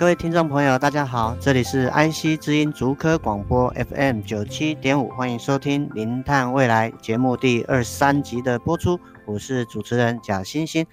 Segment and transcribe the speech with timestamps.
[0.00, 10.86] 各位听众朋友，大家好，这里是安溪之音竹科广播 FM 九七点五，欢迎收听《零碳未来》节目第二十三集的播出，我是主持人贾欣欣。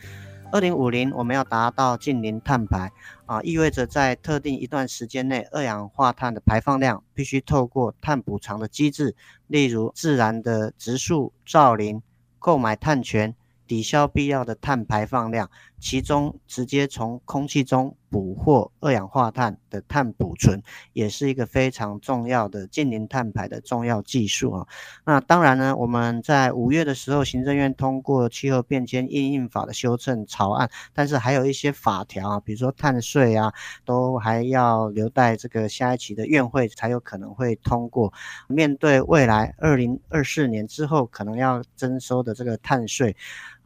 [0.51, 2.91] 二零五零我们要达到净零碳排
[3.25, 9.15] 啊，意味着在特定一段时间内，二氧化碳的排放量必须透过碳补偿的机制，
[9.48, 12.01] 例如自然的植树造林、
[12.39, 13.34] 购买碳权，
[13.65, 15.49] 抵消必要的碳排放量，
[15.80, 20.62] 其中直接从空气中捕获二氧化碳的碳捕存，
[20.93, 24.68] 也是一个非常重要的近零碳排的重要技术啊。
[25.05, 33.54] 那当然呢，我们在五月的时候，行政院通过气候变迁应应法的修正草案，但是还有一些法条啊，比如说碳税啊，
[33.85, 38.13] 都还要留待这个下一期的院会才有可能会通过。
[38.48, 43.16] 面对未来二零二四年之后可能要征收的这个碳税。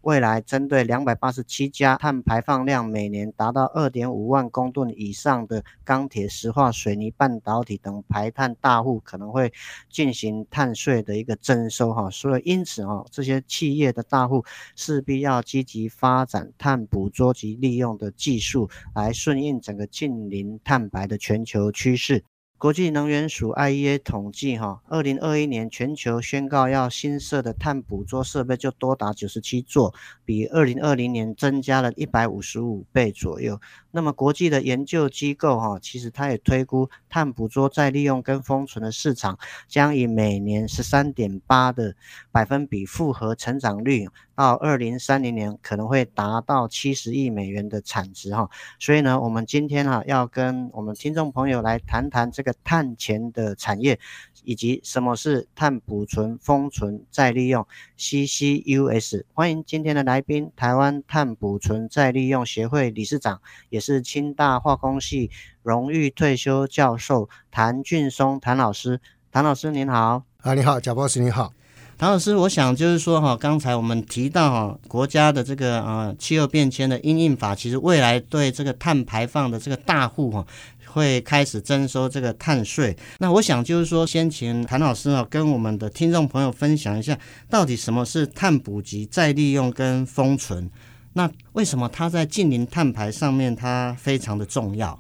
[0.02, 9.54] 未来针对两百八十七家碳排放量每年达到二点五万公吨以上的钢铁、石化、水泥、半导体等排碳大户，可能会
[9.90, 12.10] 进行碳税的一个征收哈。
[12.10, 14.44] 所以因此哈，这些企业的大户
[14.76, 22.24] 势必要积极发展碳捕捉及利用的技术，来顺应整个净零碳排的全球趋势。
[22.62, 33.60] 国际能源署 IEA 统计，哈，二零二一年全球宣告要新设的碳捕捉设备就多达九十七座，比二零二零年增加了一百五十五倍左右。
[33.92, 41.96] 那么国际的研究机构，哈，其实它也推估碳捕捉再利用跟封存的市场将以每年十三点八的
[42.32, 48.50] 百分比复合成长率，到二零三零年可能会达到七十亿美元的产值，哈。
[48.80, 52.56] 所以呢，我们今天哈要跟我们听众朋友来谈谈这个。
[52.64, 54.00] 碳钱的产业，
[54.46, 59.26] 以及什么是碳捕存、封存、再利用 （CCUS）。
[59.34, 65.30] 欢迎今天的来宾，台湾碳捕存再利用协会理事长，也是清大化工系
[65.62, 69.02] 荣誉退休教授谭俊松谭老师。
[69.32, 71.52] 谭老师您好，啊，你好，贾博士你好。
[71.98, 80.44] 谭老师，我想就是说哈，刚才我们提到哈，国家的这个呃气候变迁的因应法，其实未来对这个碳排放的这个大户哈，
[80.88, 82.98] 会开始征收这个碳税。
[83.20, 87.16] 那我想就是说，先请谭老师啊，跟我们的听众朋友分享一下，
[87.48, 90.72] 到底什么是碳捕集、再利用跟封存？
[91.14, 95.00] 那为什么它在近零碳排上面它非常的重要？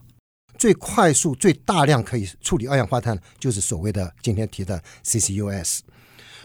[0.57, 5.79] 最快速、最大量可以处理二氧化碳，就是所谓的今天提的 CCUS。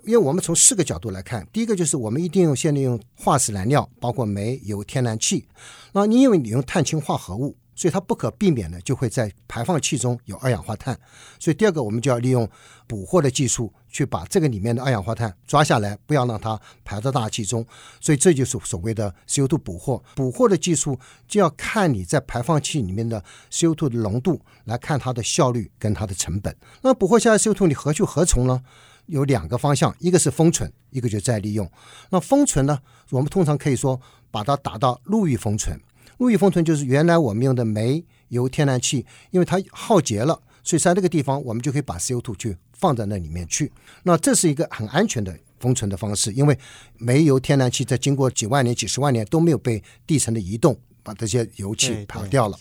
[0.05, 5.47] 因为我们从四个角度来看，第一个就是我们一定用现在用化石燃料，包括煤、油、天然气。
[5.93, 10.97] 那你因为你用碳氢化合物，所以它不可避免的就会在排放气中有二氧化碳。
[11.41, 12.49] 所以第二个，我们就要利用
[12.87, 17.65] 捕获的技术去把这个里面的二氧化碳抓下来，不要让它排到大气中。
[17.99, 20.03] 所以这就是所谓的 CO2 捕获。
[20.15, 26.55] 捕获的技术就要看你在排放气里面的 CO2 的浓度，来看它的效率跟它的成本。
[26.83, 28.63] 那捕获下来 CO2 你何去何从呢？
[29.07, 31.71] 有两个方向，一个是封存，一个就再利用。
[32.11, 32.81] 那封存呢，
[33.11, 33.99] 我们通常可以说
[34.31, 35.81] 把它打到陆域封存。
[36.19, 43.71] 陆域封存就是原来我们用的煤、油、天然气，因为它耗竭了，所以在那个地方我们就可以把 CO2 去放在那里面去。
[44.03, 46.59] 那这是一个很安全的封存的方式，因为
[46.99, 52.59] 煤油、天然气在经过几万年、几十万年都没有被地层的移动把这些油气跑掉了。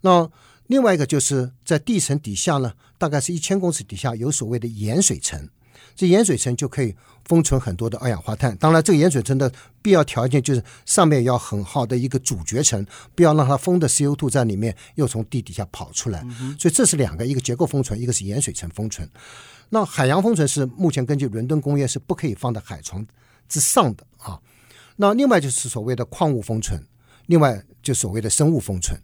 [0.00, 0.30] 那
[0.68, 5.48] 另外一个就是在地层底下呢，大概是一千公尺底下有所谓的盐水层。
[5.98, 6.94] 这盐水层就可以
[7.24, 8.56] 封存很多的二氧化碳。
[8.58, 12.86] 当然，这个盐水层的必要条件就是上面要很好的一个阻绝层，
[13.16, 16.24] 不要让它封的 CO2 在里面又从地底下跑出来。
[16.56, 19.10] 所以这是两个，一个结构封存，一个是盐水层封存。
[19.70, 23.04] 那海洋封存是目前根据伦敦公约是不可以放在海床
[23.48, 24.38] 之上的啊。
[24.94, 26.80] 那另外就是所谓的矿物封存，
[27.26, 28.96] 另外就所谓的生物封存。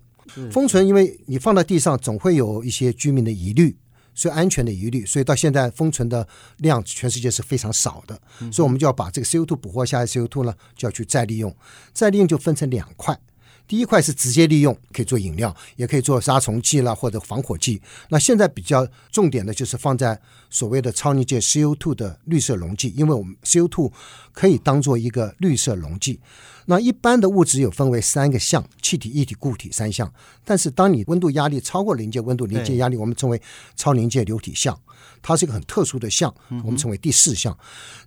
[0.52, 3.76] 封存，因为你放在地上，总会有一些居民的疑虑。
[4.14, 6.26] 所以安全的疑虑，所以到现在封存的
[6.58, 8.18] 量全世界是非常少的，
[8.52, 11.54] 所以我们就要把这个 CO2 捕获下来 CO2 呢，就要去再利用。
[11.92, 13.18] 再利用就分成两块，
[13.66, 17.80] 第一块是直接利用，可以做饮料，也可以做杀虫剂啦或者防火剂。
[18.08, 20.20] 那现在比较重点的就是放在
[20.50, 23.90] 所谓的超临界 CO2 的绿色溶剂，因为我们 CO2
[24.32, 26.20] 可以当做一个绿色溶剂。
[26.66, 30.10] 那一般的物质有分为三个项：气体、液体、固体三项。
[30.44, 33.40] 但是当你温度压力超过临界温度、临界压力，我们称为
[33.76, 34.78] 超临界流体项，
[35.20, 36.34] 它是一个很特殊的项，
[36.64, 37.54] 我们称为第四项。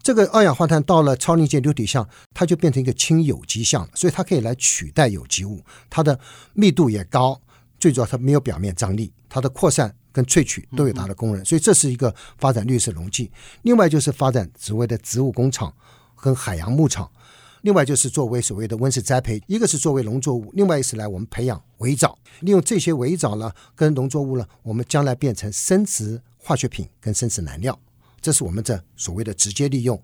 [0.01, 6.19] 这个二氧化碳到了超临界流体项，它就变成一个氢有机项，所以它可以来取代有机物，它的
[6.53, 7.39] 密度也高，
[7.79, 13.31] 最主要它没有表面张力，它的扩散跟萃取都有它的功能，所以这是一个发展绿色溶剂。
[13.61, 15.73] 另外就是发展所谓的植物工厂
[16.19, 17.09] 跟海洋牧场。
[17.61, 27.77] 另外就是作为所谓的温室栽培，一个是作为农作物，另外一是来我们培养微藻，利用这些微藻呢跟农作物呢，我们将来变成生质化学品跟生质燃料，
[28.21, 30.01] 这是我们这所谓的直接利用。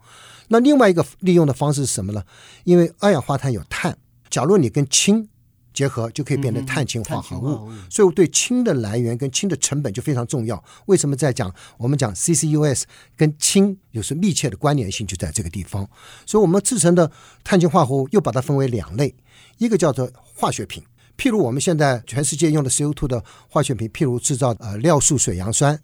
[0.47, 2.23] 那另外一个利用的方式是什么呢？
[2.65, 3.97] 因为二氧化碳有碳，
[4.29, 5.29] 假如你跟氢。
[5.73, 10.63] 结合就可以变成碳氢化合物，所以对氢的来源跟氢的成本就非常重要。
[10.85, 12.83] 为什么在讲我们讲 CCUS
[13.17, 15.89] 跟氢有时密切的关联性就在这个地方。
[16.25, 17.11] 所以我们制成的
[17.43, 19.15] 碳氢化合物又把它分为两类，
[19.57, 20.83] 一个叫做化学品，
[21.17, 25.79] 譬如我们现在全世界用的 CO2 的化学品，譬如制造呃尿素水杨酸。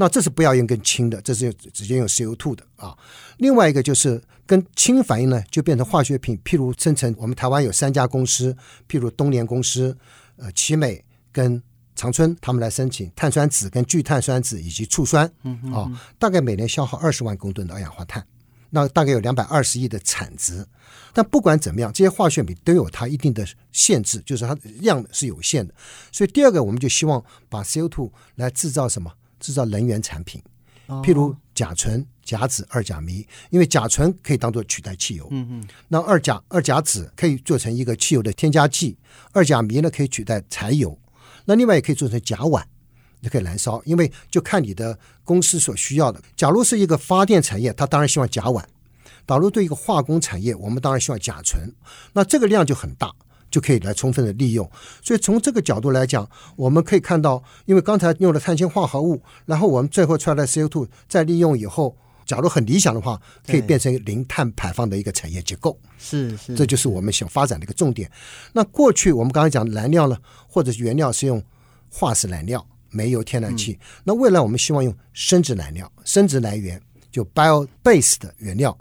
[0.00, 2.96] 那这是不要用跟氢的，这是直接用 CO2 的啊。
[3.36, 8.56] 另外一个就是跟氢反应呢，就变成化学品，譬如生成我们台湾有三家公司，
[8.88, 9.94] 譬如东联公司、
[10.36, 11.62] 呃奇美跟
[11.94, 15.30] 长春，他们来申请碳酸酯跟聚碳酸酯以及醋酸，
[15.70, 15.84] 啊，
[16.18, 18.26] 大概每年消耗二十万公吨的二氧化碳，
[18.70, 20.66] 那大概有两百二十亿的产值。
[21.12, 25.74] 但不管怎么样，这些化学品都有它一定的限制，就是它量是有限的。
[26.10, 29.12] 所以第二个，我们就希望把 CO2 来制造什么？
[29.40, 30.40] 制造能源产品，
[30.86, 38.96] 譬如甲醇、甲酯、二甲醚，因为甲醇可以当做取代汽油，嗯嗯，那二甲二甲酯可以做成一个汽油的添加剂，
[39.32, 40.96] 二甲醚呢可以取代柴油，
[41.46, 42.62] 那另外也可以做成甲烷，
[43.20, 46.22] 也可以燃烧，因为就看你的公司所需要的。
[46.36, 48.62] 假如是一个发电产业，它当然希望甲烷；
[49.26, 51.74] 假如对一个化工产业，我们当然希望甲醇，
[52.12, 53.12] 那这个量就很大。
[53.50, 54.70] 就可以来充分的利用，
[55.02, 65.76] 所以从这个角度来讲，我们可以看到，因为刚才用了碳氢化合物，然后我们最后出来的 CO2 再利用以后，假如很理想的话，可以变成零碳排放的一个产业结构。
[65.98, 68.08] 是是，这就是我们想发展的一个重点。
[68.52, 71.42] 那过去我们刚才讲燃料呢，或者是原料是用
[71.90, 76.80] 化石燃料、煤油、天然气，嗯、那未来我们希望用生质燃料、生质来源，
[77.10, 78.78] 就 bio base 的原料。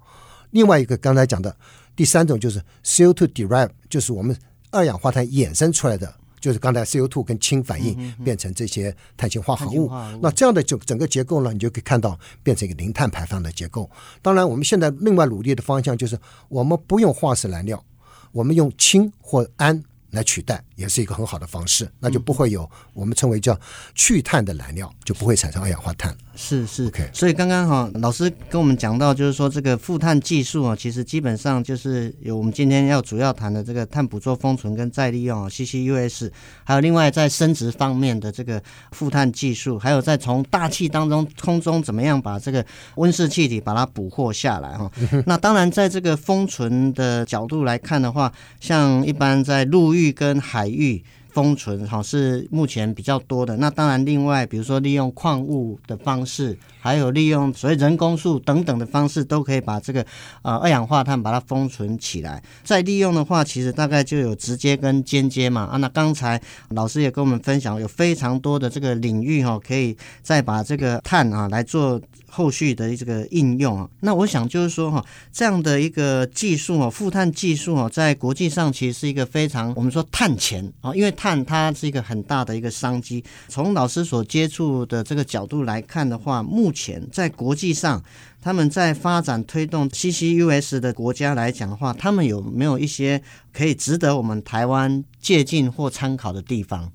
[0.51, 1.55] 另外一个刚才讲的
[1.95, 4.37] 第三种就是 CO2 derive，就是我们。
[4.71, 9.89] 二氧化碳衍生出来的，就是刚才 CO2 跟氢反应变成这些碳氢化合物。
[10.21, 13.89] 那这样的就整个结构呢，你就可以看到变成一个零碳排放的结构。
[14.21, 16.17] 当然，我们现在另外努力的方向就是，
[16.47, 17.83] 我们不用化石燃料，
[18.31, 21.89] 我们用氢或氨来取代，也是一个很好的方式。
[21.99, 23.57] 那就不会有我们称为叫
[23.95, 26.15] 去碳的燃料，就不会产生二氧化碳。
[26.35, 27.13] 是是，Okay.
[27.13, 36.31] 所以刚刚哈老师跟我们讲到，就是说这个负碳技术啊，其实基本上就是有我们今天要主要谈的这个碳捕捉、封存跟再利用啊，CCUS，
[36.63, 38.61] 还有另外在生殖方面的这个
[38.91, 42.65] 负碳技术，还有在从大气当中空中怎么样把这个
[42.95, 44.89] 温室气体把它捕获下来哈。
[45.27, 51.03] 那当然在这个封存的角度来看的话，像一般在陆域跟海域。
[51.39, 60.05] 封存哈是目前比较多的，那当然另外比如说利用矿物的方式，还有利用所谓人工树等等的方式，都可以把这个
[60.41, 62.43] 呃二氧化碳把它封存起来。
[62.65, 65.77] 再利用的话，其实大概就有直接跟间接嘛啊。
[65.77, 66.41] 那刚才
[66.71, 72.01] 老师也跟我们分享，有非常多的这个领域哈，可以再把这个碳啊来做。
[72.31, 75.03] 后续的这个应用啊，那我想就是说哈，
[75.33, 83.23] 这样的一个技术啊，负碳技术啊，在国际上其实是一个非常我们说碳钱啊，因为碳它是一个很大的一个商机。
[83.47, 88.03] 从老师所接触的这个角度来看的话，目前在国际上，
[88.41, 93.21] 他们在发展推动 CCUS 的国家来讲的话，他们有没有一些
[93.51, 96.91] 可以值得我们台湾借鉴或参考的地方？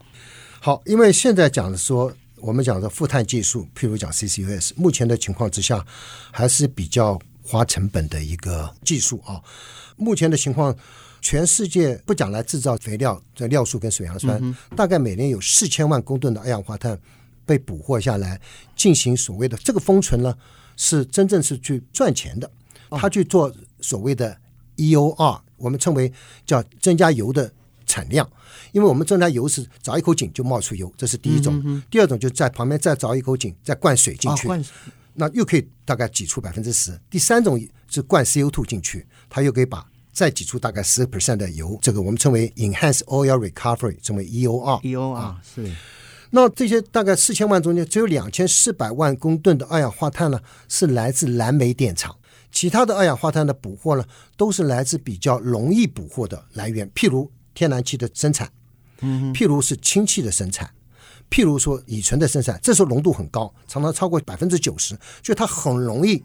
[0.60, 2.12] 好，因为现在讲的说。
[2.40, 5.82] 我们讲的负碳技术，譬如讲 CCUS，目前的情况之下
[6.30, 9.40] 还是比较花成本的一个技术啊。
[9.96, 10.76] 目前的情况，
[11.24, 16.96] 全世界不讲来制造肥料的尿素跟水杨酸，嗯、大概每年有四千万公吨的二氧化碳
[17.46, 18.38] 被捕获下来，
[18.76, 20.36] 进行所谓的这个封存呢，
[20.76, 22.50] 是真正是去赚钱的。
[22.90, 23.50] 他去做
[23.80, 24.36] 所谓的
[24.76, 26.12] EOR，我们称为
[26.44, 27.50] 叫增加油的。
[27.86, 28.28] 产量，
[28.72, 31.62] 因为我们增加油是凿一口井就冒出油，这是第一种。
[31.66, 34.58] 嗯、第二种就在旁边再凿一口井，再灌水进去，哦、
[35.12, 36.98] 那又可以大概挤出百分之十。
[37.10, 44.80] 第三种是灌 CO2 进去，它又可以把再挤出大概十 percent 的油，这个我们称为 Enhanced Oil Recovery，称为 EOR。
[44.82, 45.70] EOR、啊、是。
[46.30, 52.16] 那这些大概四千万中间，只有两千四百万公吨的二氧化碳呢，是来自燃煤电厂。
[52.50, 54.04] 其他的二氧化碳的捕获呢，
[54.36, 58.48] 都是来自比较容易捕获的来源，譬如天然气的生产，
[59.00, 60.70] 嗯，譬如是氢气的生产，
[61.28, 66.24] 譬如说乙醇的生产，这时候浓度很高，常常超过百分之九十，所以它很容易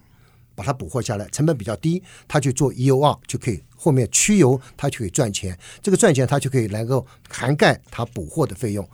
[0.60, 8.86] 把它捕获下来，成本比较低，它去做 EOR 就可以，后面驱油它就可以赚钱，这个赚钱它就可以能够涵盖它捕获的费用。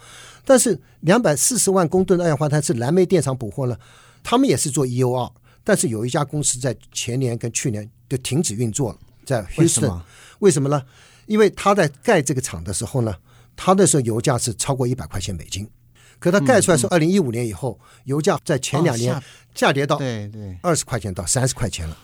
[0.45, 3.75] 但是两百四十万公吨的二氧化碳是燃煤电厂捕获呢，
[4.23, 5.31] 他们也是做 EOR。
[5.63, 10.05] 但是有一家公司在前年跟去年就停止运作了，在 Houston，为什么？
[10.37, 10.83] 为什么呢？
[11.25, 13.15] 因为他在盖这个厂的时候呢，
[13.55, 15.67] 他那时候油价是超过一百块钱美金，
[16.19, 19.21] 可它盖出来是二零一五年以后，油价在前两年
[19.53, 21.97] 下跌到对对二十块钱到三十块钱了，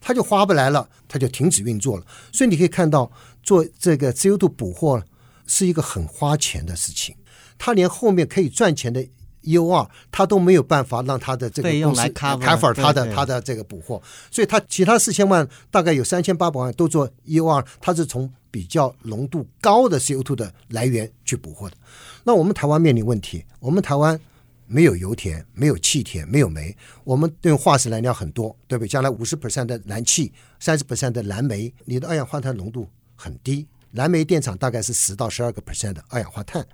[0.00, 2.04] 它就花不来了，它就停止运作了。
[2.32, 3.10] 所以你可以看到，
[3.42, 5.02] 做这个自由度捕获
[5.46, 7.14] 是一个很花钱的事情，
[7.58, 9.06] 它连后面可以赚钱的。
[9.44, 21.76] EOR 他都没有办法让他的这个公司 cover 他的他的这个捕获，所以他其他四千万大概有三千八百万都做 EOR，他是从比较浓度高的 CO2 的来源去捕获的。
[22.24, 24.18] 那我们台湾面临问题，我们台湾
[24.66, 28.88] 没有油田，没有气田，没有煤，我们用化石燃料很多，对不对？
[28.88, 36.66] 将来五十 percent 的燃气，三十 percent 的燃煤，你的二氧化碳浓度很低，燃煤电厂大概是十到十二个 percent 的二氧化碳。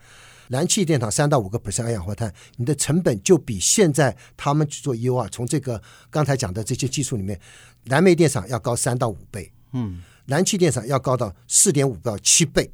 [0.48, 7.40] 燃气电厂三到五个 percent 二氧化碳，你的成本就比现在他们去做 EOR，从这个刚才讲的这些技术里面，
[7.84, 12.70] 燃煤电厂要高三到五倍，嗯，燃气电厂要高到四点五到七倍，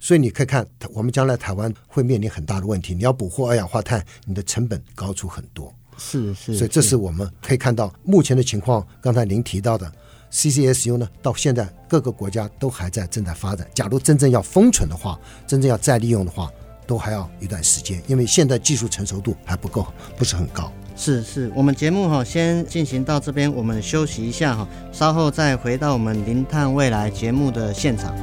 [0.00, 8.86] 所以你可以看，我们将来台湾会面临很大的问题，你要捕获二氧化碳，你的成本高出很多，是是，所以这是我们可以看到目前的情况。
[9.00, 9.90] 刚才您提到的
[10.32, 13.68] CCSU 呢，到现在各个国家都还在正在发展。
[13.74, 16.50] 假如真正要封存的话，真正要再利用的话。
[16.92, 20.70] 都还要一段时间，因为现在技术成熟度还不够，不是很高。
[20.94, 28.14] 是是，我们节目哈先进行到这边，我们休息一下哈，稍后再回到我们零碳未来节目的现场。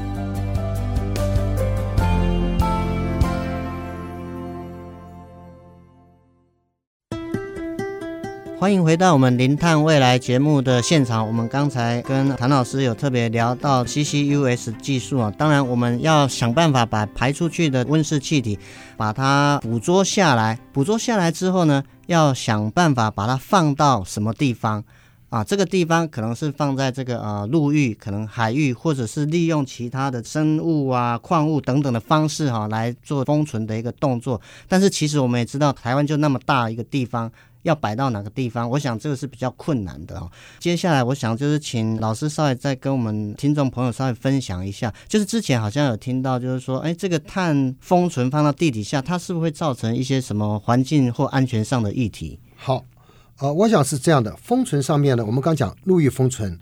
[8.69, 11.25] 欢迎回到我们零碳未来节目的现场。
[11.25, 18.59] 我们刚才跟谭老师有特别聊到 CCUS 技术啊，当然我们要想办法把排出去的温室气体
[18.95, 20.59] 把它捕捉下来。
[20.71, 24.83] 捕捉下来之后呢，要想办法把它放到什么地方
[25.29, 25.43] 啊？
[25.43, 34.39] 这个地方可能是放在这个呃陆域，可能海域，或者是利用其他的生物啊、矿物等等的方式哈、来做封存的一个动作。
[34.67, 37.31] 但是其实我们也知道，台湾就那么大一个地方。
[37.63, 38.69] 要摆到哪个地方？
[38.69, 40.31] 我想这个是比较困难的哦。
[40.59, 52.39] 接下来，我想就是请老师稍微再跟我们听众朋友稍微分享一下，就是之前好像有听到，就是说，哎，这个碳封存放到地底下，它是不是会造成一些什么环境或安全上的议题？
[52.55, 52.85] 好，
[53.39, 54.35] 呃，我想是这样的。
[54.37, 56.57] 封存上面呢，我们刚讲陆域封存，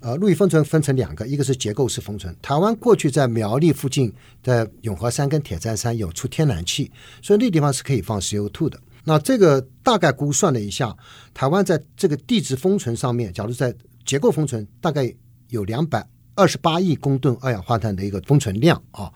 [0.00, 2.34] 呃，陆域封存分成两个，一个是结构式封存。
[2.42, 6.90] 台湾过去在苗栗附近的永和山跟铁砧山有出天然气，
[7.22, 8.80] 所以那地方是可以放 CO2 的。
[9.04, 10.96] 那这个大概估算了一下，
[11.34, 15.12] 台湾在这个地质封存上面，假如在结构封存，大概
[15.48, 19.12] 有两百二十八亿公吨二氧化碳的一个封存量啊。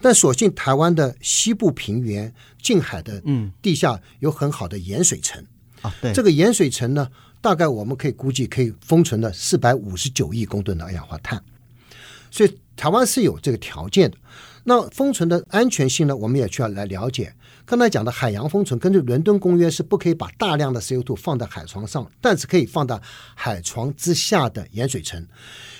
[0.00, 5.44] 但所幸台湾的西部平原、近海的嗯地下有很好的盐水层
[5.80, 7.08] 啊，对这个盐水层呢，
[7.40, 11.42] 大概我们可以估计可以封存的四百五十九亿公吨的二氧化碳，
[12.30, 14.16] 所以台湾是有这个条件的。
[14.64, 17.34] 那封存的安全性呢，我们也需要来了解。
[17.66, 23.02] 刚才讲的海洋封存，根据伦敦公约是不可以把大量的 CO2 放在海床上，但是可以放到
[23.34, 25.26] 海床之下的盐水层。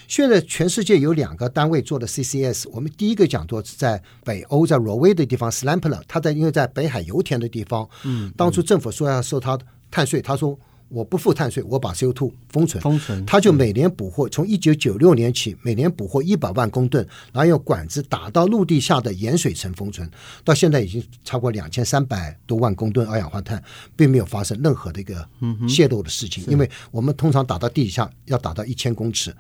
[0.09, 9.57] 现在全世界有两个单位做的 CCS，我们第一个讲座是在北欧，在挪威的地方 Slampler，他在因为在北海油田的地方，嗯，当初政府说要收他
[9.91, 10.59] 碳税，他说。
[10.89, 20.09] 我不付碳税，我把 CO2 封存，封存，他就每年捕获，从一九九六年起，每年捕获一百万公吨，然后用管子打到陆地下的盐水层封存，
[20.45, 23.63] 到现在已经超过两千三百多万公吨二氧化碳，
[23.97, 25.29] 并没有发生任何的一个
[25.69, 26.45] 泄漏的事情。
[26.47, 29.35] 因为我们通常打到地底下要打到一千公尺，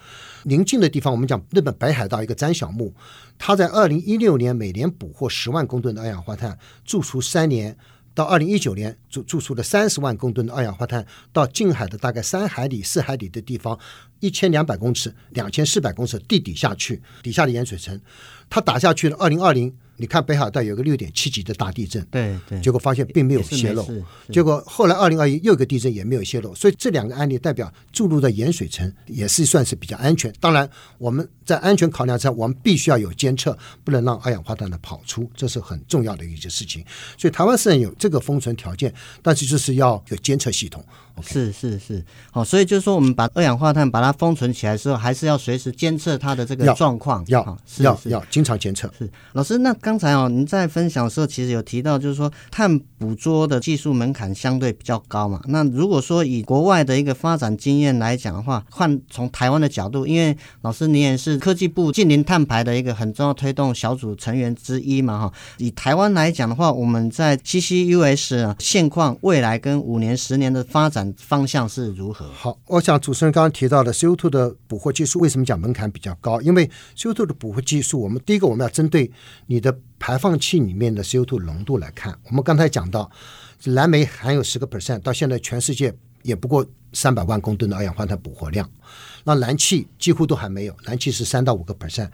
[0.44, 2.92] 临近的地方，我们讲日本北海道一个詹小木，
[3.38, 7.76] 他在二零一六年每年捕获十万公吨的二氧化碳，驻出三年。
[8.16, 13.78] 到二零一九年，注注出了三十万公吨的二氧化碳，到近海的大概三海里、四海里的地方，
[14.20, 18.00] 一千两百公尺、两千四百公尺地底下去，底下的盐水层，
[18.48, 19.16] 它打下去了。
[19.18, 23.86] 二零二零你看北海道有个六点七级的大地震，对对，结果发现并没有泄漏，
[24.32, 30.32] 结果后来二零二一又一个地震也没有泄漏，所以这两个案例代表注入的盐水层也是算是比较安全。
[30.40, 36.84] 当然，我们在安全考量上，我们必须要有监测，不能让二氧化碳的跑出，这是很重要的一件事情。
[37.16, 40.84] 所以台湾虽然有这个封存条件，但是就是要有监测系统。
[41.18, 48.92] Okay、是是是，好，所以就是说，我们把二氧化碳把它封存起来的时候，还是要随时监测它的这个状况，要要要经常监测。
[48.98, 55.40] 是老师，那刚才哦，您在分享的时候，其实有提到，就是说碳捕捉的技术门槛相对比较高嘛。
[55.46, 65.32] 那如果说以国外的一个发展经验来讲的话，换从台湾的角度，因为老师你也是科技部近零碳排的一个很重要推动小组成员之一嘛，哈。
[65.58, 71.14] 以台湾来讲的话，我们在 CCUS 现况、未来跟五年、十年的发展。
[71.16, 72.26] 方向是如何？
[72.34, 76.40] 好，我想主持人刚刚提到的 CO2 的捕获技术，为什么讲门槛比较高？
[76.40, 79.08] 因为 CO2 的捕获技术，我们第一个我们要针对
[79.46, 82.18] 你的排放器里面的 CO2 浓度来看。
[82.24, 83.10] 我们刚才讲到，
[83.64, 88.68] 蓝莓含有十个 percent，到现在全世界也不过三百万公吨的二氧化碳捕获量。
[89.24, 92.10] 那燃气几乎都还没有，燃气是三到五个 percent，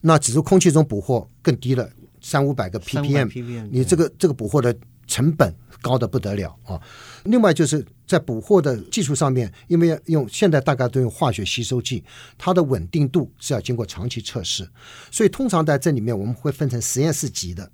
[0.00, 1.88] 那只是空气中捕获更低了，
[2.20, 4.74] 三五百个 ppm，, 你这个这个捕获的
[5.06, 6.80] 成本高得不得了啊！
[7.24, 12.02] 另外就是在捕获的技术上面，因为用现在大概都用化学吸收剂，
[12.36, 14.68] 它的稳定度是要经过长期测试，
[15.10, 17.70] 所以通常在这里面我们会分成实验室级的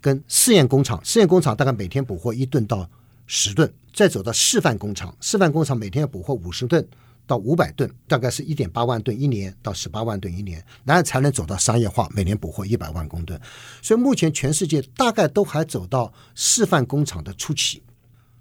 [0.00, 1.00] 跟试验工厂。
[1.04, 2.88] 试验工厂大概每天捕获一吨到
[3.26, 6.86] 十吨，再走到示范工厂，示范工厂每天要捕获五十吨
[7.26, 13.40] 到五百吨，大概是一点八万吨一年到十八万吨一年，然后才能走到商业化，每年捕获一百万公吨。
[13.80, 17.82] 所以目前全世界大概都还走到示范工厂的初期。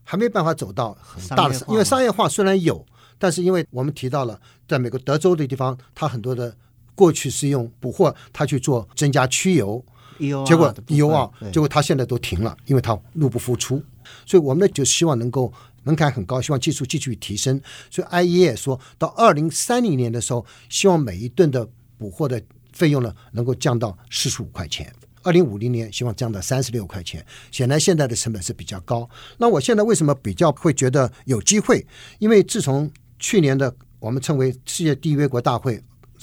[0.10, 2.84] 还没办法走到很大的，因为商业化虽然有，
[3.20, 6.52] 但是因为我们提到了，在美国德州的地方，它很多的
[6.96, 9.86] 过去是用捕获它去做增加驱油，
[10.18, 13.80] 结果 EOR，结果它现在都停了，因为它入不敷出。
[14.26, 17.62] 所以我们呢就希望能够门槛很高，希望技术继续提升。
[17.92, 22.42] 所以 IEA 说到二零三零年的时候，希望每一吨的捕获的
[22.74, 24.92] 费用呢能够降到四十五块钱。
[25.24, 29.10] 二零五零年希望降到三十六块钱，显然现在的成本是比较高。
[29.38, 31.86] 那我现在为什么比较会觉得有机会？
[32.20, 35.82] 因为自从去年的我们称为世界缔约国大会，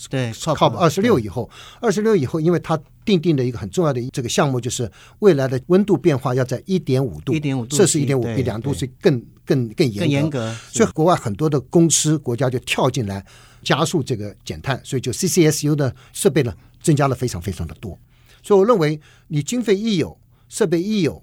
[0.09, 1.49] 对，COP 二十六以后，
[1.81, 10.55] 二十六以后，因为它定定的一个很重要的这个项目就是未来的温度变化要在一点五度，一点五度，摄氏一点五比两度是更更更严更严格。
[10.73, 13.25] 所以国外很多的公司国家就跳进来
[13.63, 17.99] 加速这个减碳，所以就 CCSU 的设备呢增加了非常非常的多。
[18.47, 20.17] 所以我认为，你经费一有，
[20.49, 21.21] 设备一有，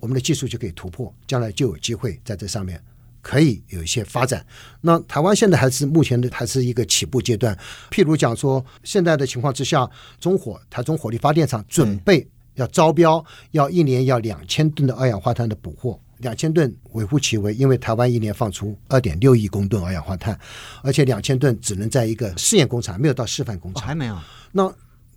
[0.00, 2.82] 我们的技术就可以突破，将来就有机会在这上面
[3.20, 4.42] 可以有一些发展。
[4.80, 7.54] 那台湾现在还是目前的还是一个起步阶段。
[7.90, 9.86] 譬如讲说，现在的情况之下，
[10.18, 20.40] 中火台中火力发电厂准备要招标，要一年要两千吨的二氧化碳的捕获，两千吨微乎其微，因为台湾一年放出二点六亿公吨二氧化碳，
[20.82, 24.16] 而且两千吨只能在一个试验工厂，没有到示范工厂，还没有。
[24.52, 24.74] 那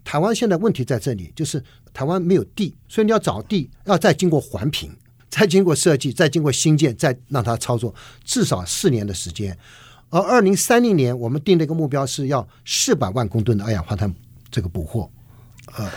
[0.09, 4.91] 台湾现在问题在这里，就是台湾没有地，所以你要找地，要再经过环评，
[5.29, 7.93] 再经过设计，再经过新建，再让它操作，
[8.25, 9.55] 至少四年的时间。
[10.09, 14.11] 而二零三零年，我们定的一个目标是要四百万公吨的二氧化碳
[14.49, 15.07] 这个捕获，
[15.75, 15.87] 呃，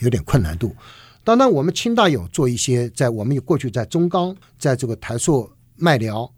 [0.00, 0.74] 有点困难度。
[1.22, 6.28] 当然，我们清大有做一些，在我们有过去在中钢，在这个台塑麦寮，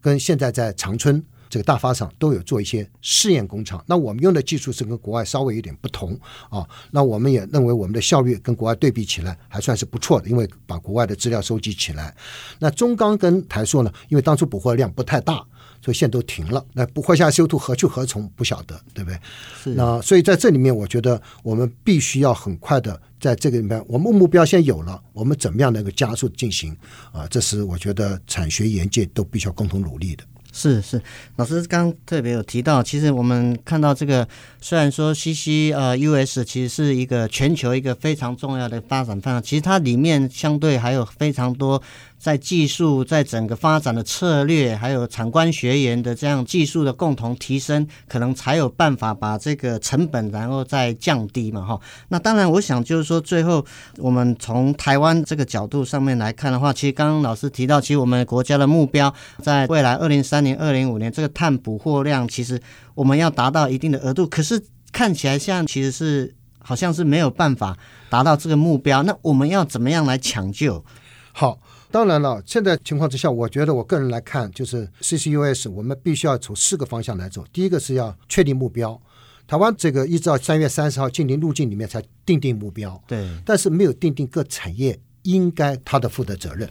[0.00, 1.22] 跟现在在长春。
[1.48, 6.18] 这个大发厂都有做一些试验工厂，那我们用的技术是跟国外稍微有点不同
[6.50, 6.68] 啊。
[6.90, 12.14] 那我们也认为我们的效率跟国外对比起来还算是不错的，因为把国外的资料收集起来。
[12.58, 15.34] 那中钢跟台塑呢，因为当初补货量不太大，
[15.82, 16.64] 所以现在都停了。
[16.72, 19.18] 那不货下 CO2 何去何从不晓得，对不对？
[19.62, 19.70] 是。
[19.74, 26.76] 那所以在这里面，我觉得我们必须要很快的在这个里面，我们目标先有了，我们怎么样能够加速进行
[27.12, 27.26] 啊？
[27.28, 30.24] 这是我觉得产学研界都必须要共同努力的。
[30.58, 31.00] 是是，
[31.36, 34.26] 老师刚特别有提到，其实我们看到这个，
[34.60, 41.80] 虽然说 CC 呃 US 其实是一个全球一个非常重要的发展方向，其实它里面相对还有非常多。
[42.18, 51.80] 在技术，在整个发展的策略，还有产官学研的这样技术的共同提升，可能才有办法把这个成本然后再降低嘛，哈。
[52.08, 53.64] 那当然，我想就是说，最后
[53.98, 62.60] 我们从台湾这个角度上面来看的话，其实刚刚老师提到，其实我们国家的目标在未来二零三零、二零五年这个碳捕获量，其实
[62.94, 67.78] 我们要达到一定的额度，可是看起来像其实是好像是没有办法
[68.10, 69.04] 达到这个目标。
[69.04, 70.84] 那我们要怎么样来抢救？
[71.32, 71.60] 好。
[71.90, 77.44] 当然了，现在情况之下，我觉得我个人来看，就是 CCUS，我们必须要从四个方向来走。
[77.52, 79.00] 第一个是要确定目标，
[79.46, 86.68] 台湾这个一直到三月三十号禁令路径里面才定定目标，对，但是没有定定各产业应该他的负的责任，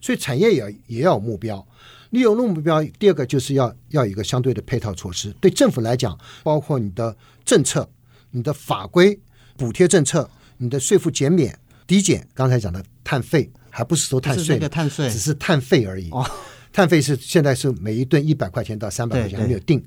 [0.00, 1.64] 所以产业也也要有目标。
[2.10, 5.30] 你有了目标，第二个就是要要有一个相对的配套措施。
[5.40, 7.88] 对政府来讲，包括你的政策、
[8.30, 9.20] 你的法规、
[9.56, 12.26] 补贴政策、你的税负减免、抵减。
[12.34, 16.10] 刚才讲的碳费，还不是说碳税，碳税只是碳费而已。
[16.10, 16.24] 哦，
[16.72, 19.84] 碳费是现在是每一吨一百块钱到三百块钱，还没有定。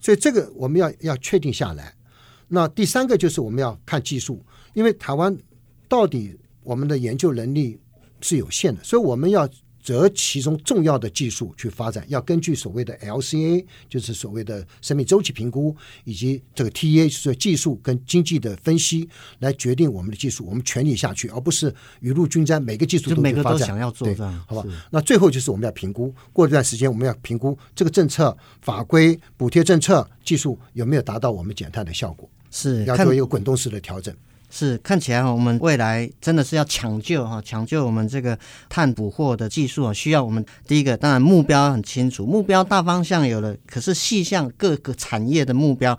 [0.00, 1.94] 所以这个我们要要确定下来。
[2.48, 5.36] 那第三个就是我们要看技术，因为台湾
[5.88, 7.78] 到底我们的研究能力
[8.20, 9.48] 是有限的，所以我们要。
[9.88, 15.74] 择其中重要的技术去发展，要根据所谓的 LCA，就是所谓的生命周期评估，
[16.04, 23.66] 以及这个 TEA，就是技术跟经济的分析，来决定我们的技术，我们全力下去，而不是雨露均沾，每个技术都去发展。
[23.66, 24.14] 想要做对，
[24.46, 24.64] 好吧？
[24.90, 34.14] 那最后就是我们要评估，过一段时间我们要评估这个政策、法规、补贴政策、技术有没有达到我们减碳的效果，是要做一个滚动式的调整。
[34.50, 45.98] 是看起来哈，我们未来真的是要抢救哈，抢救我们这个碳捕获的技术啊，需要我们第一个当然目标很清楚，目标大方向有了，可是细项各个产业的目标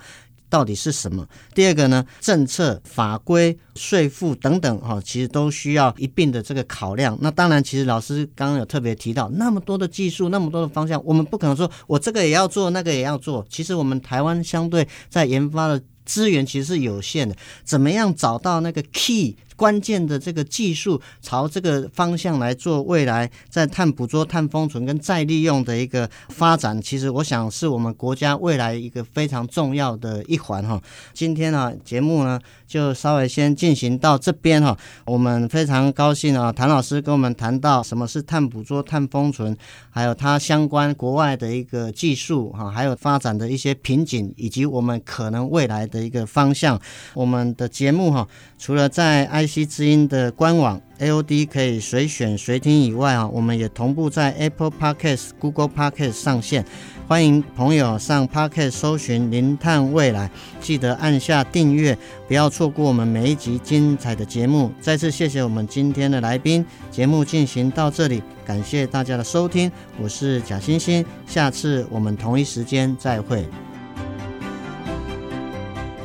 [0.50, 1.28] 到底是什么？
[1.54, 7.16] 第二个呢，政策、法规、税负等等哈，其实都需要一并的这个考量。
[7.22, 13.46] 那当然，其实老师刚刚有特别提到那么多的技术，那么多的方向，我们不可能说我这个也要做，那个也要做。
[13.48, 15.80] 其实我们台湾相对在研发的。
[16.10, 30.82] 资源其实是有限的，怎么样找到那个 key 关键的这个技术，朝这个方向来做未来在碳捕捉、碳封存跟再利用的一个发展，其实我想是我们国家未来一个非常重要的一环哈。
[31.14, 34.78] 今天呢，节目呢就稍微先进行到这边哈。
[35.04, 39.58] 我们非常高兴啊，谭老师跟我们谈到什么是碳捕捉、碳封存，
[39.90, 46.80] 还有它相关国外的一个技术哈，还有发展的一些瓶颈，以及我们可能未来的一个方向。
[47.14, 48.26] 我们的节目哈，
[48.58, 56.64] 除了在 i 西之音的官网 AOD 可以随选随听以外啊，我们也同步在 Apple Podcast、Google Podcast 上线。
[57.08, 60.30] 欢迎朋友上 Podcast 搜寻“零碳未来”，
[60.62, 64.72] 记得按下订阅，不要错过我们每一集精彩的节目。
[64.80, 73.44] 再次谢谢我们今天的来宾，节目进行到这里，感谢大家的收听，我是贾欣欣，下次我们同一时间再会。